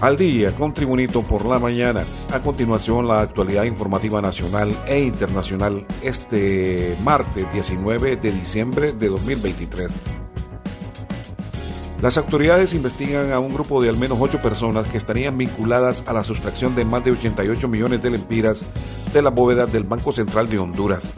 Al 0.00 0.16
día 0.16 0.54
con 0.54 0.72
Tribunito 0.72 1.22
por 1.22 1.44
la 1.44 1.58
mañana. 1.58 2.04
A 2.32 2.38
continuación, 2.38 3.08
la 3.08 3.20
actualidad 3.20 3.64
informativa 3.64 4.22
nacional 4.22 4.72
e 4.86 5.00
internacional 5.00 5.84
este 6.02 6.96
martes 7.02 7.52
19 7.52 8.16
de 8.16 8.30
diciembre 8.30 8.92
de 8.92 9.08
2023. 9.08 9.90
Las 12.00 12.16
autoridades 12.16 12.74
investigan 12.74 13.32
a 13.32 13.40
un 13.40 13.52
grupo 13.52 13.82
de 13.82 13.88
al 13.88 13.98
menos 13.98 14.18
ocho 14.20 14.40
personas 14.40 14.86
que 14.86 14.98
estarían 14.98 15.36
vinculadas 15.36 16.04
a 16.06 16.12
la 16.12 16.22
sustracción 16.22 16.76
de 16.76 16.84
más 16.84 17.04
de 17.04 17.10
88 17.10 17.66
millones 17.66 18.00
de 18.00 18.10
lempiras 18.10 18.62
de 19.12 19.20
la 19.20 19.30
bóveda 19.30 19.66
del 19.66 19.82
Banco 19.82 20.12
Central 20.12 20.48
de 20.48 20.60
Honduras. 20.60 21.12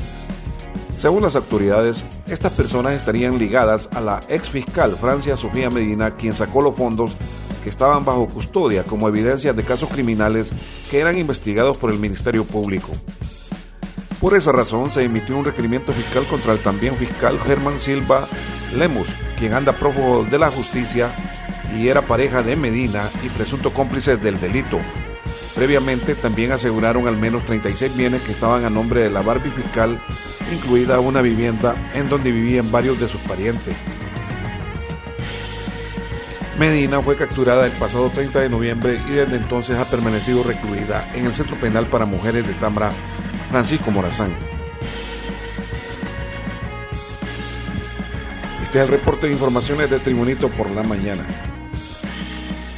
Según 0.97 1.23
las 1.23 1.37
autoridades, 1.37 2.03
estas 2.29 2.55
personas 2.55 2.95
estarían 2.95 3.39
ligadas 3.39 3.91
a 3.95 4.01
la 4.01 4.21
ex 4.31 4.49
fiscal 4.49 4.97
Francia 4.97 5.37
Sofía 5.37 5.69
Medina, 5.69 6.17
quien 6.17 6.33
sacó 6.33 6.63
los 6.63 6.75
fondos 6.77 7.15
que 7.63 7.71
estaban 7.71 8.05
bajo 8.05 8.29
custodia 8.29 8.85
como 8.85 9.09
evidencia 9.09 9.53
de 9.53 9.63
casos 9.63 9.89
criminales 9.91 10.51
que 10.91 11.01
eran 11.01 11.19
investigados 11.19 11.77
por 11.77 11.91
el 11.91 11.99
Ministerio 11.99 12.45
Público. 12.45 12.91
Por 14.21 14.35
esa 14.35 14.53
razón 14.53 14.91
se 14.91 15.03
emitió 15.03 15.37
un 15.37 15.45
requerimiento 15.45 15.93
fiscal 15.93 16.25
contra 16.25 16.53
el 16.53 16.59
también 16.59 16.97
fiscal 16.97 17.39
Germán 17.41 17.81
Silva 17.81 18.27
Lemus, 18.77 19.09
quien 19.39 19.55
anda 19.55 19.73
prófugo 19.73 20.25
de 20.25 20.39
la 20.39 20.51
justicia 20.51 21.11
y 21.77 21.89
era 21.89 22.03
pareja 22.03 22.43
de 22.43 22.57
Medina 22.57 23.09
y 23.25 23.29
presunto 23.29 23.73
cómplice 23.73 24.17
del 24.17 24.39
delito. 24.41 24.79
Previamente 25.55 26.15
también 26.15 26.53
aseguraron 26.53 27.09
al 27.09 27.17
menos 27.17 27.45
36 27.45 27.97
bienes 27.97 28.23
que 28.23 28.33
estaban 28.33 28.65
a 28.65 28.71
nombre 28.71 29.03
de 29.03 29.11
la 29.11 29.23
Barbie 29.23 29.51
fiscal, 29.51 30.01
incluida 30.53 31.01
una 31.01 31.23
vivienda 31.23 31.75
en 31.95 32.09
donde 32.09 32.31
vivían 32.31 32.71
varios 32.71 33.01
de 33.01 33.09
sus 33.09 33.21
parientes. 33.23 33.77
Medina 36.61 37.01
fue 37.01 37.17
capturada 37.17 37.65
el 37.65 37.73
pasado 37.73 38.11
30 38.11 38.39
de 38.39 38.51
noviembre 38.51 39.01
y 39.09 39.13
desde 39.13 39.37
entonces 39.37 39.79
ha 39.79 39.87
permanecido 39.87 40.43
recluida 40.43 41.09
en 41.15 41.25
el 41.25 41.33
Centro 41.33 41.57
Penal 41.57 41.87
para 41.87 42.05
Mujeres 42.05 42.47
de 42.47 42.53
Tambra, 42.53 42.93
Francisco 43.51 43.91
Morazán. 43.91 44.31
Este 48.63 48.79
es 48.79 48.85
el 48.85 48.89
reporte 48.89 49.27
de 49.27 49.33
informaciones 49.33 49.89
de 49.89 50.01
Tribunito 50.01 50.51
por 50.51 50.71
la 50.71 50.83
mañana. 50.83 51.27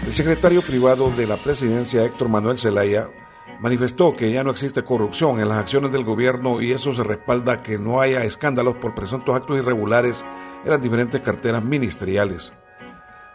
El 0.06 0.12
secretario 0.12 0.62
privado 0.62 1.10
de 1.10 1.26
la 1.26 1.36
presidencia, 1.36 2.04
Héctor 2.04 2.28
Manuel 2.28 2.58
Zelaya, 2.58 3.10
manifestó 3.58 4.14
que 4.14 4.30
ya 4.30 4.44
no 4.44 4.52
existe 4.52 4.84
corrupción 4.84 5.40
en 5.40 5.48
las 5.48 5.58
acciones 5.58 5.90
del 5.90 6.04
gobierno 6.04 6.62
y 6.62 6.70
eso 6.70 6.94
se 6.94 7.02
respalda 7.02 7.64
que 7.64 7.80
no 7.80 8.00
haya 8.00 8.22
escándalos 8.22 8.76
por 8.76 8.94
presuntos 8.94 9.34
actos 9.34 9.58
irregulares 9.58 10.24
en 10.64 10.70
las 10.70 10.80
diferentes 10.80 11.20
carteras 11.20 11.64
ministeriales 11.64 12.52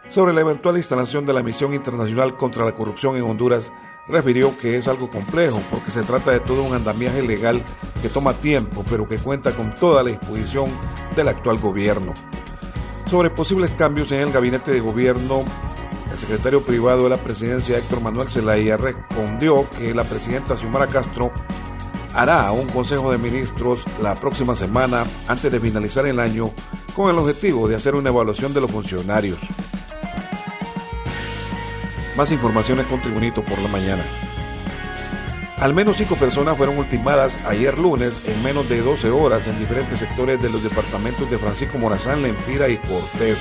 sobre 0.08 0.32
la 0.32 0.40
eventual 0.40 0.76
instalación 0.76 1.26
de 1.26 1.32
la 1.32 1.42
Misión 1.42 1.74
Internacional 1.74 2.36
contra 2.36 2.64
la 2.64 2.74
Corrupción 2.74 3.16
en 3.16 3.22
Honduras, 3.22 3.72
refirió 4.08 4.56
que 4.56 4.76
es 4.76 4.88
algo 4.88 5.10
complejo 5.10 5.60
porque 5.70 5.90
se 5.90 6.02
trata 6.02 6.30
de 6.30 6.40
todo 6.40 6.62
un 6.62 6.74
andamiaje 6.74 7.22
legal 7.22 7.62
que 8.00 8.08
toma 8.08 8.32
tiempo, 8.32 8.84
pero 8.88 9.06
que 9.06 9.18
cuenta 9.18 9.52
con 9.52 9.74
toda 9.74 10.02
la 10.02 10.10
disposición 10.10 10.70
del 11.14 11.28
actual 11.28 11.58
gobierno. 11.58 12.14
Sobre 13.10 13.30
posibles 13.30 13.70
cambios 13.72 14.12
en 14.12 14.20
el 14.20 14.32
gabinete 14.32 14.70
de 14.70 14.80
gobierno, 14.80 15.42
el 16.12 16.18
secretario 16.18 16.62
privado 16.62 17.04
de 17.04 17.10
la 17.10 17.16
presidencia, 17.18 17.78
Héctor 17.78 18.00
Manuel 18.00 18.28
Zelaya, 18.28 18.76
respondió 18.76 19.68
que 19.78 19.94
la 19.94 20.04
presidenta 20.04 20.56
Xiomara 20.56 20.86
Castro 20.86 21.30
hará 22.14 22.50
un 22.52 22.66
consejo 22.68 23.12
de 23.12 23.18
ministros 23.18 23.82
la 24.02 24.14
próxima 24.14 24.54
semana 24.54 25.04
antes 25.26 25.52
de 25.52 25.60
finalizar 25.60 26.06
el 26.06 26.18
año 26.18 26.50
con 26.94 27.10
el 27.10 27.18
objetivo 27.18 27.68
de 27.68 27.76
hacer 27.76 27.94
una 27.94 28.08
evaluación 28.08 28.52
de 28.54 28.60
los 28.60 28.70
funcionarios. 28.70 29.38
Más 32.18 32.32
informaciones 32.32 32.88
con 32.88 33.00
Tribunito 33.00 33.44
por 33.44 33.60
la 33.60 33.68
mañana. 33.68 34.02
Al 35.58 35.72
menos 35.72 35.98
cinco 35.98 36.16
personas 36.16 36.56
fueron 36.56 36.76
ultimadas 36.76 37.38
ayer 37.46 37.78
lunes 37.78 38.26
en 38.26 38.42
menos 38.42 38.68
de 38.68 38.80
12 38.80 39.08
horas 39.10 39.46
en 39.46 39.56
diferentes 39.60 40.00
sectores 40.00 40.42
de 40.42 40.50
los 40.50 40.64
departamentos 40.64 41.30
de 41.30 41.38
Francisco 41.38 41.78
Morazán, 41.78 42.20
Lempira 42.20 42.68
y 42.68 42.76
Cortés. 42.78 43.38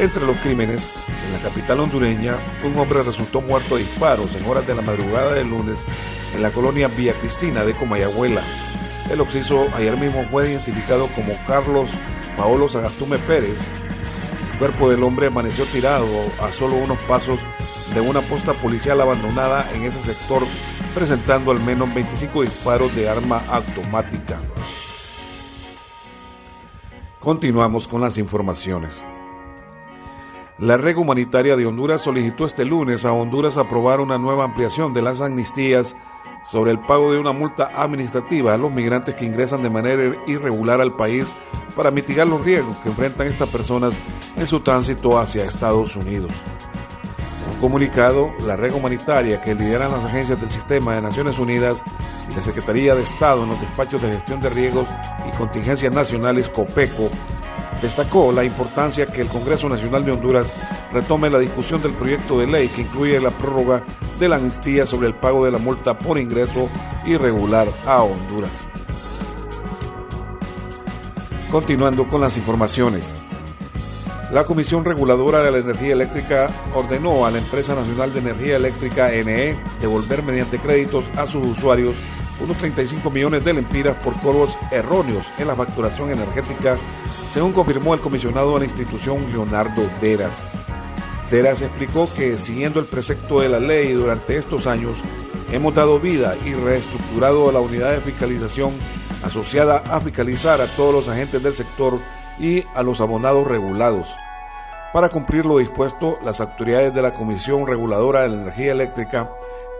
Entre 0.00 0.26
los 0.26 0.36
crímenes, 0.38 0.94
en 1.24 1.32
la 1.32 1.38
capital 1.48 1.78
hondureña, 1.78 2.34
un 2.64 2.76
hombre 2.76 3.04
resultó 3.04 3.40
muerto 3.40 3.76
a 3.76 3.78
disparos 3.78 4.34
en 4.34 4.44
horas 4.46 4.66
de 4.66 4.74
la 4.74 4.82
madrugada 4.82 5.34
del 5.34 5.50
lunes 5.50 5.78
en 6.34 6.42
la 6.42 6.50
colonia 6.50 6.88
Villa 6.88 7.12
Cristina 7.12 7.64
de 7.64 7.74
Comayagüela. 7.74 8.42
El 9.12 9.20
occiso 9.20 9.68
ayer 9.76 9.96
mismo 9.96 10.24
fue 10.28 10.50
identificado 10.50 11.06
como 11.14 11.34
Carlos 11.46 11.88
Paolo 12.36 12.68
Sagastume 12.68 13.18
Pérez. 13.18 13.60
El 14.54 14.58
cuerpo 14.58 14.90
del 14.90 15.04
hombre 15.04 15.28
amaneció 15.28 15.64
tirado 15.66 16.06
a 16.42 16.52
solo 16.52 16.74
unos 16.74 16.98
pasos 17.04 17.38
de 17.94 18.00
una 18.00 18.20
posta 18.20 18.52
policial 18.54 19.00
abandonada 19.00 19.68
en 19.74 19.84
ese 19.84 20.00
sector, 20.00 20.42
presentando 20.94 21.50
al 21.50 21.60
menos 21.60 21.92
25 21.92 22.42
disparos 22.42 22.94
de 22.94 23.08
arma 23.08 23.42
automática. 23.48 24.40
Continuamos 27.18 27.88
con 27.88 28.00
las 28.00 28.16
informaciones. 28.18 29.04
La 30.58 30.76
red 30.76 30.96
humanitaria 30.96 31.56
de 31.56 31.66
Honduras 31.66 32.02
solicitó 32.02 32.46
este 32.46 32.64
lunes 32.64 33.04
a 33.04 33.12
Honduras 33.12 33.56
aprobar 33.56 34.00
una 34.00 34.18
nueva 34.18 34.44
ampliación 34.44 34.94
de 34.94 35.02
las 35.02 35.20
amnistías 35.20 35.96
sobre 36.44 36.70
el 36.70 36.78
pago 36.78 37.12
de 37.12 37.18
una 37.18 37.32
multa 37.32 37.70
administrativa 37.74 38.54
a 38.54 38.58
los 38.58 38.70
migrantes 38.70 39.14
que 39.14 39.24
ingresan 39.24 39.62
de 39.62 39.70
manera 39.70 40.16
irregular 40.26 40.80
al 40.80 40.94
país 40.96 41.26
para 41.74 41.90
mitigar 41.90 42.26
los 42.26 42.44
riesgos 42.44 42.76
que 42.78 42.90
enfrentan 42.90 43.26
estas 43.26 43.48
personas 43.48 43.94
en 44.36 44.46
su 44.46 44.60
tránsito 44.60 45.18
hacia 45.18 45.44
Estados 45.44 45.96
Unidos 45.96 46.32
comunicado, 47.60 48.32
la 48.46 48.56
red 48.56 48.72
humanitaria 48.72 49.40
que 49.42 49.54
lideran 49.54 49.92
las 49.92 50.04
agencias 50.04 50.40
del 50.40 50.50
Sistema 50.50 50.94
de 50.94 51.02
Naciones 51.02 51.38
Unidas 51.38 51.84
y 52.30 52.34
la 52.34 52.42
Secretaría 52.42 52.94
de 52.94 53.02
Estado 53.02 53.42
en 53.42 53.50
los 53.50 53.60
despachos 53.60 54.00
de 54.00 54.12
gestión 54.12 54.40
de 54.40 54.48
riesgos 54.48 54.86
y 55.28 55.36
contingencias 55.36 55.92
nacionales, 55.92 56.48
COPECO, 56.48 57.10
destacó 57.82 58.32
la 58.32 58.44
importancia 58.44 59.06
que 59.06 59.20
el 59.20 59.28
Congreso 59.28 59.68
Nacional 59.68 60.04
de 60.04 60.12
Honduras 60.12 60.46
retome 60.92 61.30
la 61.30 61.38
discusión 61.38 61.82
del 61.82 61.92
proyecto 61.92 62.38
de 62.38 62.46
ley 62.46 62.68
que 62.68 62.82
incluye 62.82 63.20
la 63.20 63.30
prórroga 63.30 63.84
de 64.18 64.28
la 64.28 64.36
amnistía 64.36 64.86
sobre 64.86 65.08
el 65.08 65.14
pago 65.14 65.44
de 65.44 65.52
la 65.52 65.58
multa 65.58 65.98
por 65.98 66.18
ingreso 66.18 66.68
irregular 67.04 67.68
a 67.86 68.02
Honduras. 68.02 68.66
Continuando 71.50 72.06
con 72.08 72.20
las 72.20 72.36
informaciones. 72.36 73.14
La 74.32 74.44
Comisión 74.44 74.84
Reguladora 74.84 75.42
de 75.42 75.50
la 75.50 75.58
Energía 75.58 75.92
Eléctrica 75.92 76.50
ordenó 76.72 77.26
a 77.26 77.32
la 77.32 77.38
Empresa 77.38 77.74
Nacional 77.74 78.12
de 78.12 78.20
Energía 78.20 78.56
Eléctrica 78.56 79.08
NE 79.08 79.56
devolver 79.80 80.22
mediante 80.22 80.60
créditos 80.60 81.04
a 81.16 81.26
sus 81.26 81.44
usuarios 81.44 81.96
unos 82.40 82.56
35 82.58 83.10
millones 83.10 83.44
de 83.44 83.54
lempiras 83.54 84.00
por 84.02 84.14
cobros 84.20 84.56
erróneos 84.70 85.26
en 85.36 85.48
la 85.48 85.56
facturación 85.56 86.12
energética, 86.12 86.78
según 87.32 87.52
confirmó 87.52 87.92
el 87.92 88.00
comisionado 88.00 88.54
de 88.54 88.60
la 88.60 88.64
institución 88.66 89.32
Leonardo 89.32 89.82
Deras. 90.00 90.44
Deras 91.28 91.60
explicó 91.60 92.08
que 92.14 92.38
siguiendo 92.38 92.78
el 92.78 92.86
precepto 92.86 93.40
de 93.40 93.48
la 93.48 93.58
ley 93.58 93.92
durante 93.94 94.36
estos 94.36 94.68
años, 94.68 94.92
hemos 95.50 95.74
dado 95.74 95.98
vida 95.98 96.36
y 96.46 96.54
reestructurado 96.54 97.50
la 97.50 97.60
unidad 97.60 97.90
de 97.90 98.00
fiscalización 98.00 98.74
asociada 99.24 99.78
a 99.90 100.00
fiscalizar 100.00 100.60
a 100.60 100.66
todos 100.66 100.94
los 100.94 101.08
agentes 101.08 101.42
del 101.42 101.54
sector 101.54 101.98
y 102.38 102.64
a 102.74 102.82
los 102.82 103.00
abonados 103.00 103.46
regulados. 103.46 104.14
Para 104.92 105.08
cumplir 105.08 105.46
lo 105.46 105.58
dispuesto, 105.58 106.18
las 106.24 106.40
autoridades 106.40 106.92
de 106.94 107.02
la 107.02 107.12
Comisión 107.12 107.66
Reguladora 107.66 108.22
de 108.22 108.28
la 108.28 108.42
Energía 108.42 108.72
Eléctrica 108.72 109.30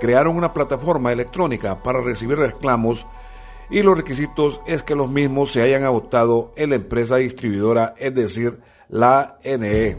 crearon 0.00 0.36
una 0.36 0.54
plataforma 0.54 1.12
electrónica 1.12 1.82
para 1.82 2.00
recibir 2.00 2.38
reclamos 2.38 3.06
y 3.70 3.82
los 3.82 3.96
requisitos 3.96 4.60
es 4.66 4.82
que 4.82 4.94
los 4.94 5.10
mismos 5.10 5.52
se 5.52 5.62
hayan 5.62 5.84
agotado 5.84 6.52
en 6.56 6.70
la 6.70 6.76
empresa 6.76 7.16
distribuidora, 7.16 7.94
es 7.98 8.14
decir, 8.14 8.60
la 8.88 9.38
NE. 9.44 9.96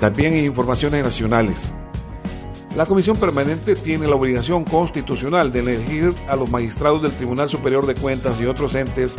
También 0.00 0.34
en 0.34 0.44
informaciones 0.44 1.04
nacionales. 1.04 1.72
La 2.76 2.86
Comisión 2.86 3.16
Permanente 3.16 3.76
tiene 3.76 4.08
la 4.08 4.16
obligación 4.16 4.64
constitucional 4.64 5.52
de 5.52 5.60
elegir 5.60 6.14
a 6.28 6.34
los 6.34 6.50
magistrados 6.50 7.02
del 7.02 7.12
Tribunal 7.12 7.48
Superior 7.48 7.86
de 7.86 7.94
Cuentas 7.94 8.40
y 8.40 8.46
otros 8.46 8.74
entes 8.74 9.16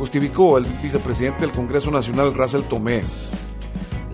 justificó 0.00 0.56
el 0.56 0.64
vicepresidente 0.82 1.42
del 1.42 1.50
Congreso 1.50 1.90
Nacional, 1.90 2.32
Russell 2.32 2.62
Tomé. 2.62 3.02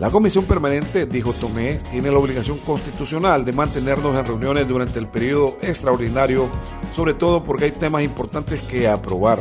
La 0.01 0.11
comisión 0.11 0.45
permanente, 0.45 1.07
dijo 1.07 1.33
Tomé, 1.33 1.79
tiene 1.93 2.11
la 2.11 2.19
obligación 2.19 2.59
constitucional 2.59 3.45
de 3.45 3.53
mantenernos 3.53 4.17
en 4.17 4.27
reuniones 4.27 4.67
durante 4.67 4.99
el 4.99 5.07
periodo 5.07 5.57
extraordinario, 5.63 6.49
sobre 6.97 7.15
todo 7.15 7.45
porque 7.45 7.67
hay 7.67 7.71
temas 7.71 8.03
importantes 8.03 8.63
que 8.63 8.89
aprobar. 8.89 9.39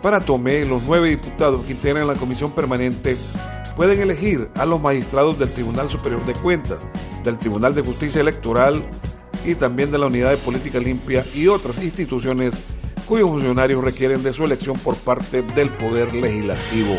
Para 0.00 0.20
Tomé, 0.20 0.64
los 0.64 0.82
nueve 0.84 1.10
diputados 1.10 1.66
que 1.66 1.72
integran 1.72 2.06
la 2.06 2.14
comisión 2.14 2.52
permanente 2.52 3.14
pueden 3.76 4.00
elegir 4.00 4.48
a 4.54 4.64
los 4.64 4.80
magistrados 4.80 5.38
del 5.38 5.50
Tribunal 5.50 5.90
Superior 5.90 6.24
de 6.24 6.32
Cuentas, 6.32 6.78
del 7.22 7.38
Tribunal 7.38 7.74
de 7.74 7.82
Justicia 7.82 8.22
Electoral 8.22 8.82
y 9.44 9.56
también 9.56 9.90
de 9.90 9.98
la 9.98 10.06
Unidad 10.06 10.30
de 10.30 10.38
Política 10.38 10.78
Limpia 10.78 11.22
y 11.34 11.48
otras 11.48 11.84
instituciones 11.84 12.54
cuyos 13.10 13.28
funcionarios 13.28 13.82
requieren 13.82 14.22
de 14.22 14.32
su 14.32 14.44
elección 14.44 14.78
por 14.78 14.94
parte 14.94 15.42
del 15.42 15.68
Poder 15.68 16.14
Legislativo. 16.14 16.96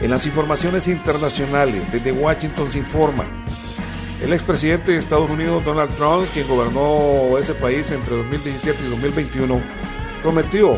En 0.00 0.10
las 0.12 0.24
informaciones 0.26 0.86
internacionales, 0.86 1.82
desde 1.90 2.12
Washington 2.12 2.70
se 2.70 2.78
informa. 2.78 3.24
El 4.22 4.32
expresidente 4.32 4.92
de 4.92 4.98
Estados 4.98 5.28
Unidos, 5.28 5.64
Donald 5.64 5.92
Trump, 5.96 6.28
quien 6.32 6.46
gobernó 6.46 7.36
ese 7.36 7.52
país 7.54 7.90
entre 7.90 8.14
2017 8.14 8.78
y 8.86 8.90
2021, 8.90 9.60
prometió 10.22 10.76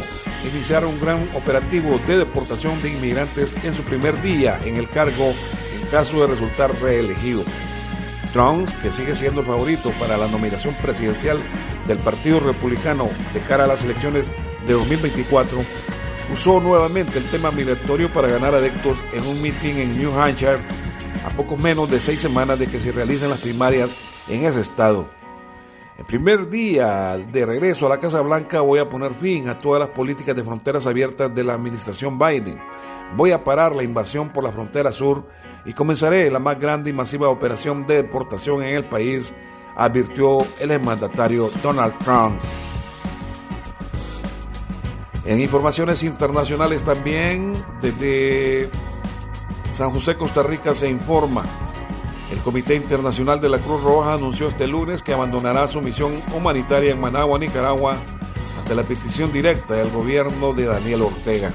iniciar 0.50 0.86
un 0.86 0.98
gran 1.02 1.28
operativo 1.34 2.00
de 2.06 2.16
deportación 2.16 2.80
de 2.80 2.92
inmigrantes 2.92 3.54
en 3.62 3.74
su 3.74 3.82
primer 3.82 4.20
día 4.22 4.58
en 4.64 4.78
el 4.78 4.88
cargo 4.88 5.34
en 5.74 5.86
caso 5.88 6.22
de 6.22 6.28
resultar 6.28 6.74
reelegido. 6.80 7.44
Trump, 8.32 8.68
que 8.82 8.90
sigue 8.90 9.14
siendo 9.14 9.42
favorito 9.42 9.90
para 10.00 10.16
la 10.16 10.26
nominación 10.28 10.74
presidencial 10.82 11.38
del 11.86 11.98
Partido 11.98 12.40
Republicano 12.40 13.08
de 13.32 13.40
cara 13.40 13.64
a 13.64 13.66
las 13.66 13.84
elecciones 13.84 14.26
de 14.66 14.72
2024, 14.72 15.58
usó 16.32 16.60
nuevamente 16.60 17.18
el 17.18 17.24
tema 17.30 17.50
migratorio 17.50 18.12
para 18.12 18.28
ganar 18.28 18.54
adeptos 18.54 18.96
en 19.12 19.24
un 19.26 19.40
meeting 19.42 19.74
en 19.76 19.98
New 19.98 20.12
Hampshire 20.18 20.58
a 21.24 21.30
pocos 21.30 21.58
menos 21.58 21.90
de 21.90 22.00
seis 22.00 22.20
semanas 22.20 22.58
de 22.58 22.66
que 22.66 22.80
se 22.80 22.92
realicen 22.92 23.30
las 23.30 23.40
primarias 23.40 23.90
en 24.28 24.44
ese 24.44 24.60
estado. 24.60 25.08
El 25.98 26.06
primer 26.06 26.48
día 26.48 27.18
de 27.18 27.46
regreso 27.46 27.86
a 27.86 27.90
la 27.90 28.00
Casa 28.00 28.22
Blanca 28.22 28.60
voy 28.60 28.78
a 28.80 28.88
poner 28.88 29.14
fin 29.14 29.48
a 29.48 29.58
todas 29.58 29.78
las 29.78 29.90
políticas 29.90 30.34
de 30.34 30.42
fronteras 30.42 30.86
abiertas 30.86 31.34
de 31.34 31.44
la 31.44 31.54
administración 31.54 32.18
Biden. 32.18 32.58
Voy 33.14 33.30
a 33.32 33.44
parar 33.44 33.76
la 33.76 33.82
invasión 33.82 34.30
por 34.30 34.42
la 34.42 34.52
frontera 34.52 34.90
sur 34.90 35.26
y 35.64 35.72
comenzaré 35.72 36.30
la 36.30 36.38
más 36.38 36.58
grande 36.58 36.90
y 36.90 36.92
masiva 36.92 37.28
operación 37.28 37.86
de 37.86 37.96
deportación 37.96 38.62
en 38.62 38.76
el 38.76 38.84
país, 38.84 39.32
advirtió 39.76 40.38
el 40.60 40.80
mandatario 40.80 41.48
Donald 41.62 41.96
Trump. 42.04 42.40
En 45.24 45.40
informaciones 45.40 46.02
internacionales 46.02 46.82
también, 46.82 47.54
desde 47.80 48.68
San 49.72 49.90
José, 49.90 50.16
Costa 50.16 50.42
Rica, 50.42 50.74
se 50.74 50.88
informa. 50.88 51.44
El 52.32 52.38
Comité 52.38 52.74
Internacional 52.74 53.40
de 53.40 53.48
la 53.48 53.58
Cruz 53.58 53.82
Roja 53.82 54.14
anunció 54.14 54.48
este 54.48 54.66
lunes 54.66 55.02
que 55.02 55.12
abandonará 55.12 55.68
su 55.68 55.80
misión 55.80 56.12
humanitaria 56.34 56.90
en 56.90 57.00
Managua, 57.00 57.38
Nicaragua, 57.38 57.98
ante 58.58 58.74
la 58.74 58.82
petición 58.82 59.32
directa 59.32 59.74
del 59.74 59.90
gobierno 59.90 60.52
de 60.54 60.64
Daniel 60.64 61.02
Ortega. 61.02 61.52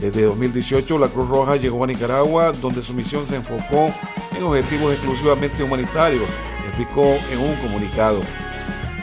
Desde 0.00 0.22
2018, 0.22 0.98
la 0.98 1.08
Cruz 1.08 1.28
Roja 1.28 1.56
llegó 1.56 1.84
a 1.84 1.86
Nicaragua, 1.86 2.52
donde 2.52 2.82
su 2.82 2.94
misión 2.94 3.26
se 3.28 3.36
enfocó 3.36 3.92
en 4.34 4.42
objetivos 4.42 4.94
exclusivamente 4.94 5.62
humanitarios, 5.62 6.24
explicó 6.66 7.18
en 7.30 7.38
un 7.38 7.54
comunicado. 7.56 8.22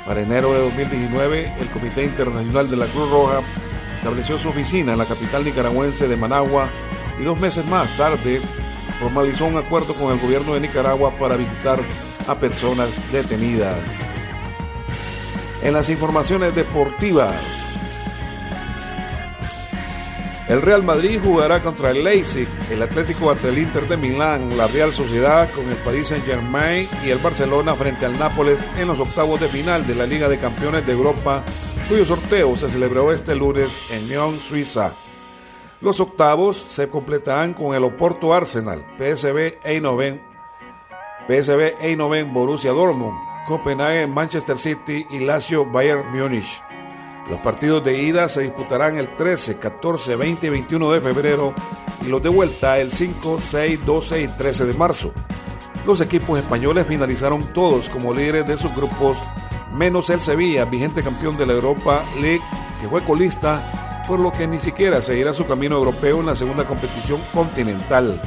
Para 0.08 0.22
enero 0.22 0.52
de 0.54 0.62
2019, 0.62 1.54
el 1.60 1.68
Comité 1.68 2.04
Internacional 2.04 2.68
de 2.68 2.78
la 2.78 2.88
Cruz 2.88 3.12
Roja 3.12 3.42
estableció 3.96 4.40
su 4.40 4.50
oficina 4.50 4.94
en 4.94 4.98
la 4.98 5.06
capital 5.06 5.46
nicaragüense 5.46 6.08
de 6.08 6.16
Managua 6.16 6.68
y 7.20 7.24
dos 7.24 7.40
meses 7.40 7.66
más 7.68 7.96
tarde 7.96 8.42
formalizó 9.00 9.46
un 9.46 9.58
acuerdo 9.58 9.94
con 9.94 10.12
el 10.12 10.20
gobierno 10.20 10.56
de 10.56 10.62
Nicaragua 10.62 11.16
para 11.16 11.38
visitar 11.38 11.80
a 12.28 12.36
personas 12.36 12.90
detenidas. 13.12 13.78
En 15.62 15.74
las 15.74 15.90
informaciones 15.90 16.56
deportivas, 16.56 17.36
el 20.50 20.62
Real 20.62 20.84
Madrid 20.84 21.20
jugará 21.22 21.62
contra 21.62 21.92
el 21.92 22.04
Leipzig, 22.04 22.48
el 22.72 22.82
Atlético 22.82 23.32
ante 23.32 23.50
el 23.50 23.58
Inter 23.58 23.88
de 23.88 23.98
Milán, 23.98 24.58
la 24.58 24.68
Real 24.68 24.94
Sociedad 24.94 25.50
con 25.52 25.68
el 25.68 25.76
Paris 25.78 26.08
Saint-Germain 26.08 26.88
y 27.06 27.10
el 27.10 27.18
Barcelona 27.18 27.76
frente 27.76 28.06
al 28.06 28.18
Nápoles 28.18 28.60
en 28.78 28.88
los 28.88 29.00
octavos 29.00 29.42
de 29.42 29.50
final 29.50 29.86
de 29.86 29.96
la 29.96 30.06
Liga 30.06 30.30
de 30.30 30.38
Campeones 30.38 30.86
de 30.86 30.94
Europa, 30.94 31.44
cuyo 31.90 32.06
sorteo 32.06 32.56
se 32.56 32.70
celebró 32.70 33.12
este 33.12 33.36
lunes 33.36 33.92
en 33.92 34.08
Lyon, 34.08 34.40
Suiza. 34.40 34.94
Los 35.82 36.00
octavos 36.00 36.66
se 36.70 36.88
completarán 36.88 37.54
con 37.54 37.76
el 37.76 37.84
Oporto 37.84 38.34
Arsenal, 38.34 38.86
PSV 38.98 39.60
Eindhoven, 39.64 40.22
PSV 41.28 41.76
Eindhoven 41.82 42.34
Borussia 42.34 42.72
Dortmund, 42.72 43.18
Copenhague 43.48 44.08
Manchester 44.08 44.58
City 44.58 45.06
y 45.12 45.20
Lazio 45.20 45.66
Bayern 45.66 46.10
Múnich. 46.12 46.62
Los 47.30 47.40
partidos 47.42 47.84
de 47.84 48.02
ida 48.02 48.30
se 48.30 48.42
disputarán 48.42 48.98
el 48.98 49.16
13, 49.16 49.58
14, 49.58 50.16
20 50.16 50.48
y 50.48 50.50
21 50.50 50.92
de 50.92 51.02
febrero 51.02 51.54
y 52.06 52.10
los 52.10 52.24
de 52.24 52.30
vuelta 52.30 52.80
el 52.80 52.92
5, 52.92 53.40
6, 53.42 53.86
12 53.86 54.22
y 54.22 54.28
13 54.28 54.66
de 54.66 54.74
marzo. 54.76 55.12
Los 55.86 56.00
equipos 56.00 56.40
españoles 56.40 56.88
finalizaron 56.88 57.42
todos 57.54 57.90
como 57.90 58.14
líderes 58.14 58.46
de 58.46 58.58
sus 58.58 58.74
grupos, 58.76 59.18
menos 59.74 60.10
el 60.10 60.22
Sevilla, 60.22 60.64
vigente 60.66 61.04
campeón 61.04 61.38
de 61.38 61.46
la 61.46 61.54
Europa 61.54 62.04
League, 62.22 62.42
que 62.82 62.88
fue 62.88 63.04
colista, 63.04 63.62
por 64.08 64.20
lo 64.20 64.32
que 64.32 64.48
ni 64.48 64.60
siquiera 64.60 65.02
seguirá 65.02 65.34
su 65.34 65.46
camino 65.46 65.76
europeo 65.76 66.22
en 66.22 66.28
la 66.28 66.36
segunda 66.36 66.64
competición 66.64 67.20
continental. 67.34 68.22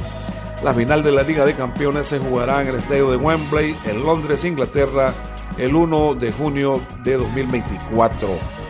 La 0.63 0.75
final 0.75 1.01
de 1.01 1.11
la 1.11 1.23
Liga 1.23 1.43
de 1.43 1.55
Campeones 1.55 2.07
se 2.07 2.19
jugará 2.19 2.61
en 2.61 2.67
el 2.67 2.75
estadio 2.75 3.09
de 3.09 3.17
Wembley, 3.17 3.75
en 3.85 4.03
Londres, 4.03 4.43
Inglaterra, 4.43 5.11
el 5.57 5.73
1 5.73 6.15
de 6.15 6.31
junio 6.31 6.79
de 7.03 7.17
2024. 7.17 8.60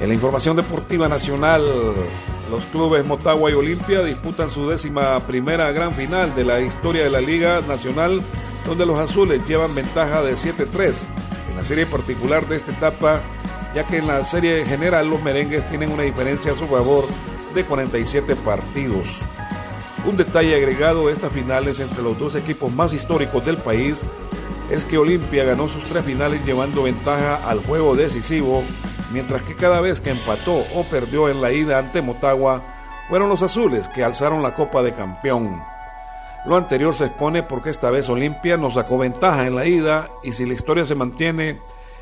En 0.00 0.08
la 0.08 0.14
información 0.14 0.56
deportiva 0.56 1.08
nacional, 1.08 1.62
los 2.50 2.64
clubes 2.72 3.04
Motagua 3.04 3.50
y 3.50 3.54
Olimpia 3.54 4.02
disputan 4.02 4.50
su 4.50 4.66
décima 4.66 5.20
primera 5.20 5.70
gran 5.72 5.92
final 5.92 6.34
de 6.34 6.42
la 6.42 6.58
historia 6.60 7.04
de 7.04 7.10
la 7.10 7.20
Liga 7.20 7.60
Nacional, 7.68 8.22
donde 8.66 8.86
los 8.86 8.98
azules 8.98 9.46
llevan 9.46 9.74
ventaja 9.74 10.22
de 10.22 10.36
7-3 10.36 10.94
en 11.50 11.56
la 11.56 11.66
serie 11.66 11.84
particular 11.84 12.46
de 12.48 12.56
esta 12.56 12.72
etapa, 12.72 13.20
ya 13.74 13.86
que 13.86 13.98
en 13.98 14.06
la 14.06 14.24
serie 14.24 14.64
general 14.64 15.10
los 15.10 15.22
merengues 15.22 15.68
tienen 15.68 15.92
una 15.92 16.04
diferencia 16.04 16.52
a 16.52 16.56
su 16.56 16.66
favor 16.66 17.04
de 17.54 17.62
47 17.66 18.36
partidos. 18.36 19.20
Un 20.06 20.16
detalle 20.16 20.56
agregado 20.56 21.08
a 21.08 21.12
estas 21.12 21.30
finales 21.30 21.78
entre 21.78 22.02
los 22.02 22.18
dos 22.18 22.36
equipos 22.36 22.72
más 22.72 22.94
históricos 22.94 23.44
del 23.44 23.58
país 23.58 24.00
es 24.70 24.82
que 24.84 24.96
Olimpia 24.96 25.44
ganó 25.44 25.68
sus 25.68 25.82
tres 25.82 26.06
finales 26.06 26.42
llevando 26.46 26.84
ventaja 26.84 27.36
al 27.46 27.58
juego 27.58 27.94
decisivo 27.94 28.64
mientras 29.10 29.42
que 29.42 29.56
cada 29.56 29.80
vez 29.80 30.00
que 30.00 30.10
empató 30.10 30.54
o 30.74 30.84
perdió 30.90 31.28
en 31.28 31.40
la 31.40 31.52
ida 31.52 31.78
ante 31.78 32.02
Motagua, 32.02 32.62
fueron 33.08 33.28
los 33.28 33.42
azules 33.42 33.88
que 33.88 34.04
alzaron 34.04 34.42
la 34.42 34.54
copa 34.54 34.82
de 34.82 34.92
campeón. 34.92 35.62
Lo 36.46 36.56
anterior 36.56 36.94
se 36.94 37.06
expone 37.06 37.42
porque 37.42 37.70
esta 37.70 37.90
vez 37.90 38.08
Olimpia 38.08 38.56
nos 38.56 38.74
sacó 38.74 38.98
ventaja 38.98 39.46
en 39.46 39.56
la 39.56 39.66
ida 39.66 40.08
y 40.22 40.32
si 40.32 40.46
la 40.46 40.54
historia 40.54 40.86
se 40.86 40.94
mantiene, 40.94 41.58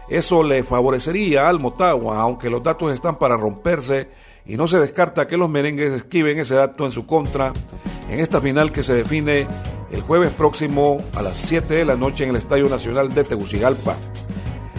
eso 0.08 0.42
le 0.42 0.62
favorecería 0.62 1.48
al 1.48 1.58
Motagua, 1.58 2.20
aunque 2.20 2.50
los 2.50 2.62
datos 2.62 2.92
están 2.92 3.16
para 3.16 3.36
romperse 3.36 4.08
y 4.46 4.56
no 4.56 4.68
se 4.68 4.78
descarta 4.78 5.26
que 5.26 5.36
los 5.36 5.50
merengues 5.50 5.92
esquiven 5.92 6.38
ese 6.38 6.54
dato 6.54 6.84
en 6.84 6.90
su 6.90 7.06
contra 7.06 7.52
en 8.08 8.20
esta 8.20 8.40
final 8.40 8.72
que 8.72 8.82
se 8.82 8.94
define 8.94 9.46
el 9.90 10.00
jueves 10.02 10.30
próximo 10.32 10.98
a 11.14 11.22
las 11.22 11.36
7 11.38 11.74
de 11.74 11.84
la 11.84 11.96
noche 11.96 12.24
en 12.24 12.30
el 12.30 12.36
Estadio 12.36 12.68
Nacional 12.68 13.12
de 13.12 13.24
Tegucigalpa. 13.24 13.96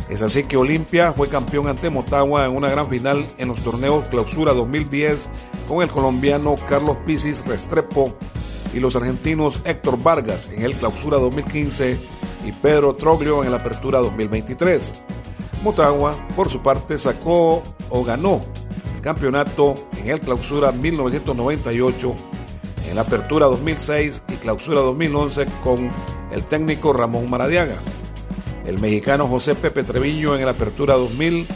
Es 0.09 0.23
así 0.23 0.43
que 0.43 0.57
Olimpia 0.57 1.13
fue 1.13 1.29
campeón 1.29 1.67
ante 1.67 1.91
Motagua 1.91 2.45
en 2.45 2.55
una 2.55 2.69
gran 2.69 2.89
final 2.89 3.27
en 3.37 3.49
los 3.49 3.59
torneos 3.61 4.05
Clausura 4.05 4.53
2010 4.53 5.27
con 5.67 5.83
el 5.83 5.89
colombiano 5.89 6.55
Carlos 6.67 6.97
Pisis 7.05 7.45
Restrepo 7.45 8.15
y 8.73 8.79
los 8.79 8.95
argentinos 8.95 9.61
Héctor 9.65 10.01
Vargas 10.01 10.49
en 10.51 10.63
el 10.63 10.73
Clausura 10.73 11.19
2015 11.19 11.99
y 12.43 12.51
Pedro 12.53 12.95
Troglio 12.95 13.43
en 13.43 13.51
la 13.51 13.57
Apertura 13.57 13.99
2023. 13.99 14.91
Motagua, 15.63 16.15
por 16.35 16.49
su 16.49 16.61
parte, 16.63 16.97
sacó 16.97 17.61
o 17.89 18.03
ganó 18.03 18.41
el 18.95 19.01
campeonato 19.01 19.75
en 19.97 20.09
el 20.09 20.19
Clausura 20.21 20.71
1998, 20.71 22.15
en 22.89 22.95
la 22.95 23.01
Apertura 23.01 23.45
2006 23.45 24.23
y 24.29 24.33
Clausura 24.37 24.81
2011 24.81 25.45
con 25.63 25.91
el 26.31 26.43
técnico 26.45 26.93
Ramón 26.93 27.29
Maradiaga 27.29 27.75
el 28.69 28.79
mexicano 28.79 29.27
José 29.27 29.55
Pepe 29.55 29.83
Treviño 29.83 30.35
en 30.35 30.41
el 30.41 30.49
Apertura 30.49 30.93
2000 30.93 31.47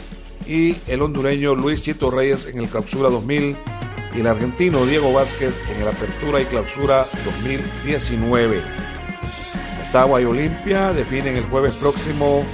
y 0.48 0.76
el 0.88 1.00
hondureño 1.00 1.54
Luis 1.54 1.80
Chito 1.80 2.10
Reyes 2.10 2.46
en 2.46 2.58
el 2.58 2.68
Clausura 2.68 3.08
2000 3.08 3.56
y 4.16 4.20
el 4.20 4.26
argentino 4.26 4.84
Diego 4.84 5.12
Vázquez 5.12 5.54
en 5.72 5.80
el 5.80 5.88
Apertura 5.88 6.40
y 6.40 6.44
Clausura 6.46 7.06
2019. 7.24 8.62
Ottawa 9.88 10.20
y 10.20 10.24
Olimpia 10.24 10.92
definen 10.92 11.36
el 11.36 11.44
jueves 11.44 11.74
próximo 11.74 12.44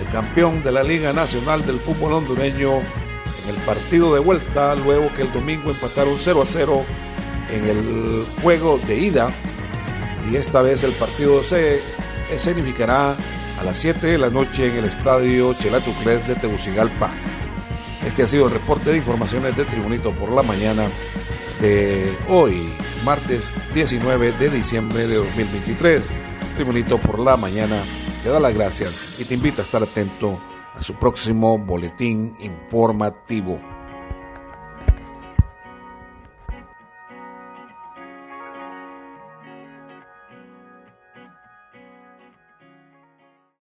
el 0.00 0.12
campeón 0.12 0.62
de 0.62 0.70
la 0.70 0.84
Liga 0.84 1.12
Nacional 1.12 1.66
del 1.66 1.78
Fútbol 1.78 2.12
Hondureño 2.12 2.76
en 2.76 3.48
el 3.48 3.56
partido 3.66 4.14
de 4.14 4.20
vuelta, 4.20 4.76
luego 4.76 5.12
que 5.14 5.22
el 5.22 5.32
domingo 5.32 5.70
empataron 5.70 6.14
0 6.16 6.42
a 6.42 6.46
0 6.46 6.84
en 7.52 7.64
el 7.64 8.24
juego 8.40 8.78
de 8.86 8.98
ida. 8.98 9.30
Y 10.30 10.36
esta 10.36 10.62
vez 10.62 10.84
el 10.84 10.92
partido 10.92 11.42
se 11.42 11.80
escenificará 12.32 13.16
a 13.60 13.64
las 13.64 13.78
7 13.78 14.06
de 14.06 14.18
la 14.18 14.30
noche 14.30 14.68
en 14.68 14.76
el 14.76 14.84
estadio 14.86 15.52
Chelatucres 15.52 16.26
de 16.26 16.34
Tegucigalpa. 16.34 17.10
Este 18.06 18.22
ha 18.22 18.26
sido 18.26 18.46
el 18.46 18.52
reporte 18.52 18.90
de 18.90 18.96
informaciones 18.96 19.54
de 19.54 19.66
Tribunito 19.66 20.12
por 20.12 20.32
la 20.32 20.42
mañana 20.42 20.88
de 21.60 22.10
hoy, 22.30 22.72
martes 23.04 23.54
19 23.74 24.32
de 24.32 24.48
diciembre 24.48 25.06
de 25.06 25.16
2023. 25.16 26.08
Tribunito 26.54 26.96
por 26.96 27.18
la 27.18 27.36
mañana 27.36 27.76
te 28.22 28.30
da 28.30 28.40
las 28.40 28.54
gracias 28.54 29.20
y 29.20 29.24
te 29.26 29.34
invita 29.34 29.60
a 29.60 29.66
estar 29.66 29.82
atento 29.82 30.40
a 30.74 30.80
su 30.80 30.94
próximo 30.94 31.58
boletín 31.58 32.36
informativo. 32.40 33.60